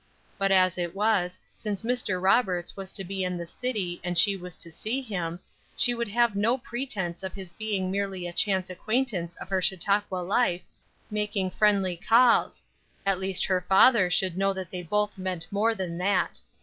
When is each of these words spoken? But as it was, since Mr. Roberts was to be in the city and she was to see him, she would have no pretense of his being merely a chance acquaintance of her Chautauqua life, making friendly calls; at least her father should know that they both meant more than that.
But 0.39 0.51
as 0.51 0.79
it 0.79 0.95
was, 0.95 1.37
since 1.53 1.83
Mr. 1.83 2.19
Roberts 2.19 2.75
was 2.75 2.91
to 2.93 3.03
be 3.03 3.23
in 3.23 3.37
the 3.37 3.45
city 3.45 4.01
and 4.03 4.17
she 4.17 4.35
was 4.35 4.57
to 4.57 4.71
see 4.71 4.99
him, 4.99 5.39
she 5.77 5.93
would 5.93 6.07
have 6.07 6.35
no 6.35 6.57
pretense 6.57 7.21
of 7.21 7.35
his 7.35 7.53
being 7.53 7.91
merely 7.91 8.25
a 8.25 8.33
chance 8.33 8.71
acquaintance 8.71 9.35
of 9.35 9.49
her 9.49 9.61
Chautauqua 9.61 10.17
life, 10.23 10.63
making 11.11 11.51
friendly 11.51 11.95
calls; 11.97 12.63
at 13.05 13.19
least 13.19 13.45
her 13.45 13.61
father 13.61 14.09
should 14.09 14.39
know 14.39 14.53
that 14.53 14.71
they 14.71 14.81
both 14.81 15.19
meant 15.19 15.45
more 15.51 15.75
than 15.75 15.99
that. 15.99 16.39